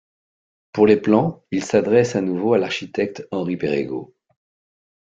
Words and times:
Pour 0.73 0.87
les 0.87 0.97
plans, 0.99 1.45
ils 1.51 1.63
s’adressent 1.63 2.15
à 2.15 2.21
nouveau 2.21 2.55
à 2.55 2.57
l'architecte 2.57 3.27
Henri 3.29 3.55
Perregaux. 3.55 4.15